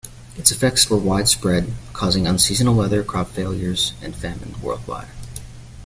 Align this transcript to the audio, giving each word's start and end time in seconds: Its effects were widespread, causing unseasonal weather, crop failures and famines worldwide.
Its 0.35 0.51
effects 0.51 0.89
were 0.89 0.97
widespread, 0.97 1.75
causing 1.93 2.23
unseasonal 2.25 2.73
weather, 2.75 3.03
crop 3.03 3.29
failures 3.29 3.93
and 4.01 4.15
famines 4.15 4.57
worldwide. 4.59 5.09